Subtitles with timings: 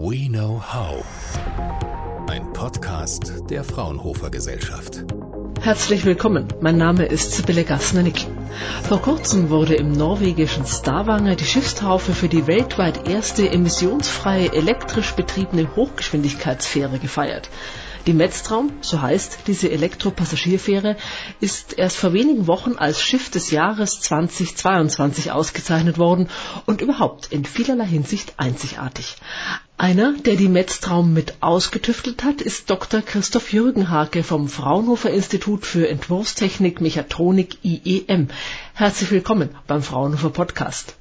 [0.00, 1.04] We Know How.
[2.28, 5.04] Ein Podcast der Fraunhofer Gesellschaft.
[5.60, 6.46] Herzlich willkommen.
[6.60, 8.28] Mein Name ist Sibylle Gassner-Nickel.
[8.84, 15.74] Vor kurzem wurde im norwegischen Stavanger die Schiffstaufe für die weltweit erste emissionsfreie elektrisch betriebene
[15.74, 17.50] Hochgeschwindigkeitsfähre gefeiert.
[18.06, 20.96] Die Metztraum, so heißt diese Elektropassagierfähre,
[21.40, 26.28] ist erst vor wenigen Wochen als Schiff des Jahres 2022 ausgezeichnet worden
[26.66, 29.16] und überhaupt in vielerlei Hinsicht einzigartig.
[29.80, 33.00] Einer, der die Metztraum mit ausgetüftelt hat, ist Dr.
[33.00, 38.26] Christoph Jürgenhake vom Fraunhofer Institut für Entwurfstechnik Mechatronik IEM.
[38.74, 40.96] Herzlich willkommen beim Fraunhofer Podcast.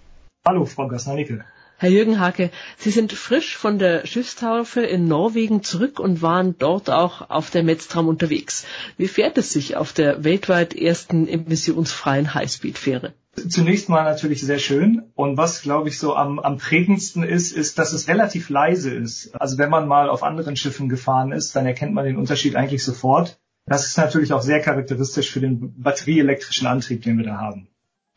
[0.48, 1.44] Hallo, Frau Gassner-Nickel.
[1.77, 6.91] Herr Jürgen Hake, Sie sind frisch von der Schiffstaufe in Norwegen zurück und waren dort
[6.91, 8.67] auch auf der Metztram unterwegs.
[8.95, 13.14] Wie fährt es sich auf der weltweit ersten emissionsfreien Highspeed-Fähre?
[13.50, 15.04] Zunächst mal natürlich sehr schön.
[15.14, 19.36] Und was, glaube ich, so am, am prägendsten ist, ist, dass es relativ leise ist.
[19.40, 22.84] Also wenn man mal auf anderen Schiffen gefahren ist, dann erkennt man den Unterschied eigentlich
[22.84, 23.39] sofort.
[23.66, 27.67] Das ist natürlich auch sehr charakteristisch für den batterieelektrischen Antrieb, den wir da haben.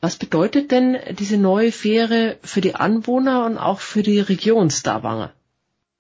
[0.00, 5.33] Was bedeutet denn diese neue Fähre für die Anwohner und auch für die Region Stavanger?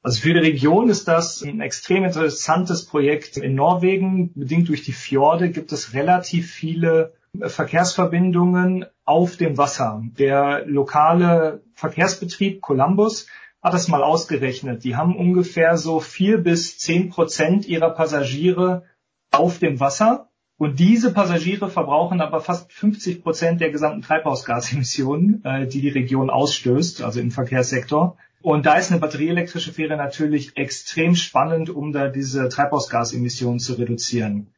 [0.02, 3.36] Also für die Region ist das ein extrem interessantes Projekt.
[3.36, 10.02] In Norwegen, bedingt durch die Fjorde, gibt es relativ viele Verkehrsverbindungen auf dem Wasser.
[10.18, 13.26] Der lokale Verkehrsbetrieb Columbus
[13.62, 14.84] hat das mal ausgerechnet.
[14.84, 18.84] Die haben ungefähr so vier bis zehn Prozent ihrer Passagiere
[19.30, 25.66] auf dem Wasser und diese Passagiere verbrauchen aber fast 50 Prozent der gesamten Treibhausgasemissionen, äh,
[25.66, 28.18] die die Region ausstößt, also im Verkehrssektor.
[28.42, 34.48] Und da ist eine batterieelektrische Fähre natürlich extrem spannend, um da diese Treibhausgasemissionen zu reduzieren.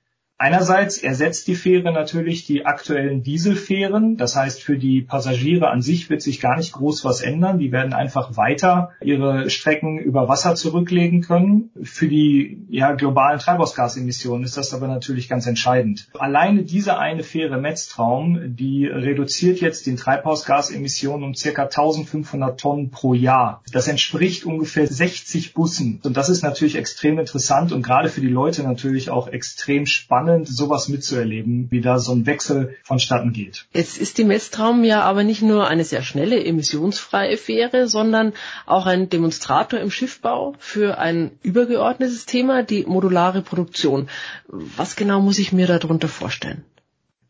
[0.42, 4.16] Einerseits ersetzt die Fähre natürlich die aktuellen Dieselfähren.
[4.16, 7.60] Das heißt, für die Passagiere an sich wird sich gar nicht groß was ändern.
[7.60, 11.70] Die werden einfach weiter ihre Strecken über Wasser zurücklegen können.
[11.84, 16.08] Für die ja, globalen Treibhausgasemissionen ist das aber natürlich ganz entscheidend.
[16.18, 23.14] Alleine diese eine Fähre Metztraum, die reduziert jetzt den Treibhausgasemissionen um circa 1500 Tonnen pro
[23.14, 23.62] Jahr.
[23.72, 26.00] Das entspricht ungefähr 60 Bussen.
[26.02, 30.31] Und das ist natürlich extrem interessant und gerade für die Leute natürlich auch extrem spannend
[30.32, 33.66] spannend, sowas mitzuerleben, wie da so ein Wechsel vonstatten geht.
[33.72, 38.32] Jetzt ist die Messtraum ja aber nicht nur eine sehr schnelle, emissionsfreie Fähre, sondern
[38.66, 44.08] auch ein Demonstrator im Schiffbau für ein übergeordnetes Thema, die modulare Produktion.
[44.48, 46.64] Was genau muss ich mir darunter vorstellen?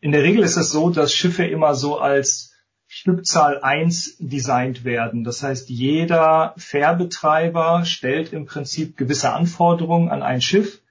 [0.01, 2.53] In der Regel ist es so, dass Schiffe immer so als
[2.89, 5.25] Stückzahl 1 designt werden.
[5.25, 10.82] Das heißt, jeder Fährbetreiber stellt im Prinzip gewisse Anforderungen an ein Schiff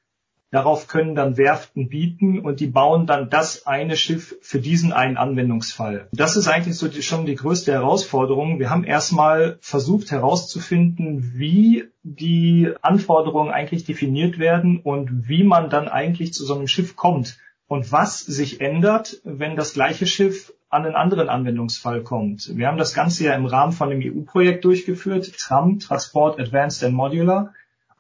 [0.51, 5.15] Darauf können dann Werften bieten und die bauen dann das eine Schiff für diesen einen
[5.15, 6.09] Anwendungsfall.
[6.11, 8.59] Das ist eigentlich so die, schon die größte Herausforderung.
[8.59, 15.87] Wir haben erstmal versucht herauszufinden, wie die Anforderungen eigentlich definiert werden und wie man dann
[15.87, 17.37] eigentlich zu so einem Schiff kommt
[17.67, 22.57] und was sich ändert, wenn das gleiche Schiff an einen anderen Anwendungsfall kommt.
[22.57, 26.93] Wir haben das Ganze ja im Rahmen von einem EU-Projekt durchgeführt, TRAM, Transport Advanced and
[26.93, 27.53] Modular.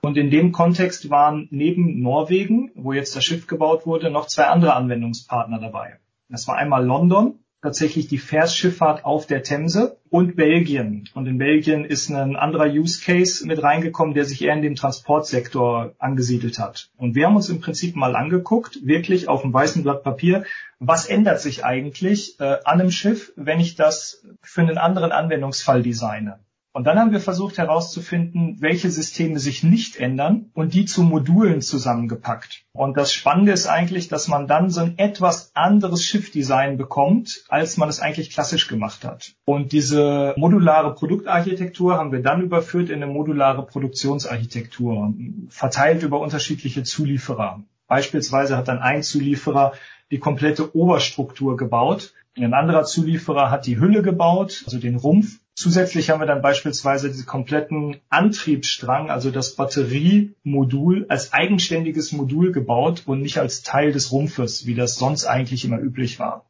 [0.03, 4.45] Und in dem Kontext waren neben Norwegen, wo jetzt das Schiff gebaut wurde, noch zwei
[4.45, 5.99] andere Anwendungspartner dabei.
[6.27, 11.07] Das war einmal London, tatsächlich die Fährschifffahrt auf der Themse und Belgien.
[11.13, 14.75] Und in Belgien ist ein anderer Use Case mit reingekommen, der sich eher in dem
[14.75, 16.89] Transportsektor angesiedelt hat.
[16.97, 20.45] Und wir haben uns im Prinzip mal angeguckt, wirklich auf dem weißen Blatt Papier,
[20.79, 25.83] was ändert sich eigentlich äh, an einem Schiff, wenn ich das für einen anderen Anwendungsfall
[25.83, 26.39] designe.
[26.73, 31.61] Und dann haben wir versucht herauszufinden, welche Systeme sich nicht ändern und die zu Modulen
[31.61, 32.63] zusammengepackt.
[32.71, 37.75] Und das Spannende ist eigentlich, dass man dann so ein etwas anderes Schiffdesign bekommt, als
[37.75, 39.33] man es eigentlich klassisch gemacht hat.
[39.43, 45.13] Und diese modulare Produktarchitektur haben wir dann überführt in eine modulare Produktionsarchitektur,
[45.49, 47.61] verteilt über unterschiedliche Zulieferer.
[47.87, 49.73] Beispielsweise hat dann ein Zulieferer
[50.09, 52.13] die komplette Oberstruktur gebaut.
[52.37, 55.40] Ein anderer Zulieferer hat die Hülle gebaut, also den Rumpf.
[55.53, 63.03] Zusätzlich haben wir dann beispielsweise diesen kompletten Antriebsstrang, also das Batteriemodul, als eigenständiges Modul gebaut
[63.05, 66.45] und nicht als Teil des Rumpfes, wie das sonst eigentlich immer üblich war.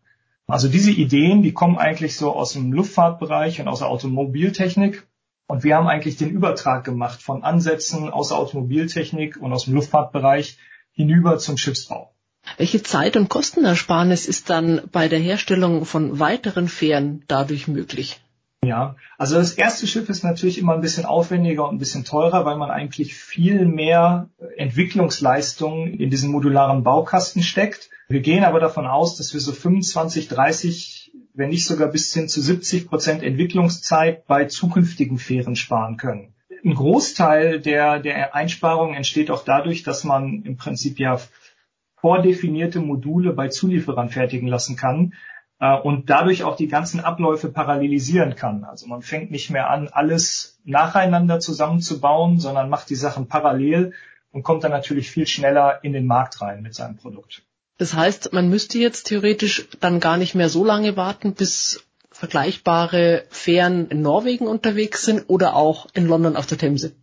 [0.48, 5.08] Also diese Ideen, die kommen eigentlich so aus dem Luftfahrtbereich und aus der Automobiltechnik.
[5.48, 9.74] Und wir haben eigentlich den Übertrag gemacht von Ansätzen aus der Automobiltechnik und aus dem
[9.74, 10.58] Luftfahrtbereich
[10.94, 12.14] hinüber zum Schiffsbau.
[12.58, 18.20] Welche Zeit- und Kostenersparnis ist dann bei der Herstellung von weiteren Fähren dadurch möglich?
[18.64, 22.46] Ja, also das erste Schiff ist natürlich immer ein bisschen aufwendiger und ein bisschen teurer,
[22.46, 27.90] weil man eigentlich viel mehr Entwicklungsleistung in diesen modularen Baukasten steckt.
[28.08, 32.30] Wir gehen aber davon aus, dass wir so 25, 30, wenn nicht sogar bis hin
[32.30, 36.36] zu 70 Prozent Entwicklungszeit bei zukünftigen Fähren sparen können.
[36.64, 41.20] ein Großteil der, der Einsparungen entsteht auch dadurch, dass man im Prinzip ja
[41.96, 45.18] vordefinierte Module bei Zulieferern fertigen lassen kann äh,
[45.84, 48.64] und dadurch auch die ganzen Abläufe parallelisieren kann.
[48.64, 53.94] Also man fängt nicht mehr an, alles nacheinander zusammenzubauen, sondern macht die Sachen parallel
[54.32, 57.44] und kommt dann natürlich viel schneller in den Markt rein mit seinem Produkt.
[57.78, 63.26] Das heißt, man müsste jetzt theoretisch dann gar nicht mehr so lange warten, bis vergleichbare
[63.30, 66.94] Fähren in Norwegen unterwegs sind oder auch in London auf der Themse.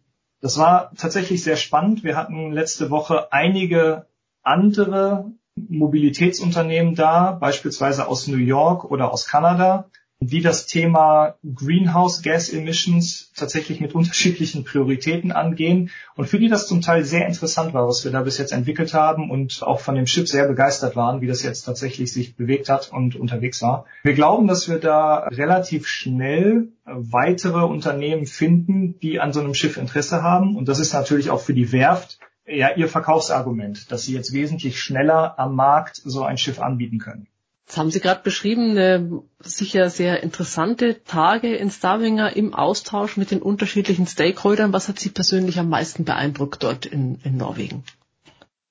[0.41, 2.05] Das war tatsächlich sehr spannend.
[2.05, 4.07] Wir hatten letzte Woche einige
[4.43, 5.33] andere
[5.69, 9.91] Mobilitätsunternehmen da, beispielsweise aus New York oder aus Kanada,
[10.21, 16.67] die das Thema Greenhouse Gas Emissions tatsächlich mit unterschiedlichen Prioritäten angehen und für die das
[16.67, 19.95] zum Teil sehr interessant war, was wir da bis jetzt entwickelt haben und auch von
[19.95, 23.85] dem Schiff sehr begeistert waren, wie das jetzt tatsächlich sich bewegt hat und unterwegs war.
[24.03, 29.77] Wir glauben, dass wir da relativ schnell weitere Unternehmen finden, die an so einem Schiff
[29.77, 34.15] Interesse haben und das ist natürlich auch für die Werft ja ihr Verkaufsargument, dass sie
[34.15, 37.27] jetzt wesentlich schneller am Markt so ein Schiff anbieten können.
[37.67, 43.31] Das haben Sie gerade beschrieben, eine sicher sehr interessante Tage in Stavanger im Austausch mit
[43.31, 44.73] den unterschiedlichen Stakeholdern.
[44.73, 47.85] Was hat Sie persönlich am meisten beeindruckt dort in, in Norwegen?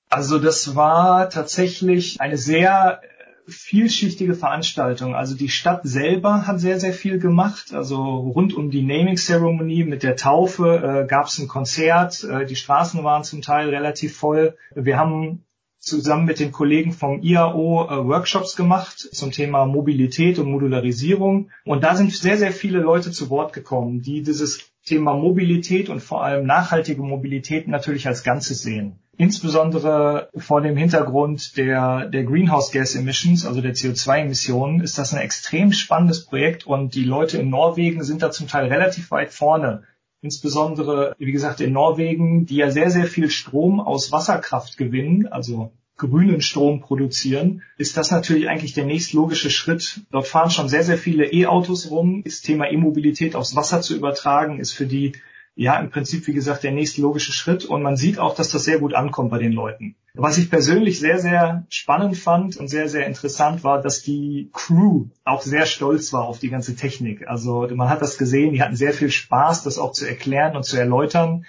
[0.08, 3.00] Also das war tatsächlich eine sehr
[3.48, 5.14] vielschichtige Veranstaltung.
[5.14, 7.72] Also die Stadt selber hat sehr, sehr viel gemacht.
[7.72, 12.24] Also rund um die Naming-Zeremonie mit der Taufe äh, gab es ein Konzert.
[12.24, 14.56] Äh, die Straßen waren zum Teil relativ voll.
[14.74, 15.44] Wir haben
[15.78, 21.50] zusammen mit den Kollegen vom IAO äh, Workshops gemacht zum Thema Mobilität und Modularisierung.
[21.64, 26.00] Und da sind sehr, sehr viele Leute zu Wort gekommen, die dieses Thema Mobilität und
[26.00, 28.98] vor allem nachhaltige Mobilität natürlich als Ganzes sehen.
[29.18, 35.20] Insbesondere vor dem Hintergrund der, der Greenhouse Gas Emissions, also der CO2-Emissionen, ist das ein
[35.20, 39.82] extrem spannendes Projekt und die Leute in Norwegen sind da zum Teil relativ weit vorne
[40.20, 45.72] insbesondere, wie gesagt, in Norwegen, die ja sehr, sehr viel Strom aus Wasserkraft gewinnen, also
[45.96, 50.00] grünen Strom produzieren, ist das natürlich eigentlich der nächstlogische Schritt.
[50.10, 52.22] Dort fahren schon sehr, sehr viele E-Autos rum.
[52.24, 55.12] Das Thema E-Mobilität aufs Wasser zu übertragen, ist für die
[55.58, 57.64] ja im Prinzip, wie gesagt, der nächste logische Schritt.
[57.64, 59.96] Und man sieht auch, dass das sehr gut ankommt bei den Leuten.
[60.14, 65.06] Was ich persönlich sehr, sehr spannend fand und sehr, sehr interessant war, dass die Crew
[65.24, 67.26] auch sehr stolz war auf die ganze Technik.
[67.26, 70.64] Also man hat das gesehen, die hatten sehr viel Spaß, das auch zu erklären und
[70.64, 71.44] zu erläutern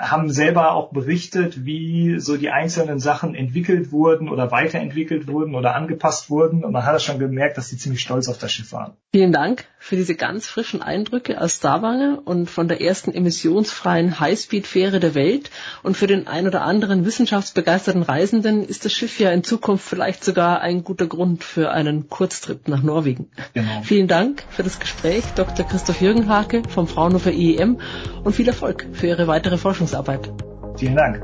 [0.00, 5.76] haben selber auch berichtet, wie so die einzelnen Sachen entwickelt wurden oder weiterentwickelt wurden oder
[5.76, 6.64] angepasst wurden.
[6.64, 8.94] Und man hat schon gemerkt, dass sie ziemlich stolz auf das Schiff waren.
[9.12, 14.98] Vielen Dank für diese ganz frischen Eindrücke aus Stavanger und von der ersten emissionsfreien Highspeed-Fähre
[14.98, 15.50] der Welt.
[15.84, 20.24] Und für den ein oder anderen wissenschaftsbegeisterten Reisenden ist das Schiff ja in Zukunft vielleicht
[20.24, 23.30] sogar ein guter Grund für einen Kurztrip nach Norwegen.
[23.54, 23.82] Genau.
[23.84, 25.64] Vielen Dank für das Gespräch, Dr.
[25.64, 27.78] Christoph Jürgenhake vom Fraunhofer IEM
[28.24, 30.32] und viel Erfolg für Ihre weitere Forschungsarbeit.
[30.78, 31.22] Vielen Dank.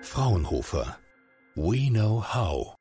[0.00, 0.96] Fraunhofer.
[1.54, 2.79] We know how.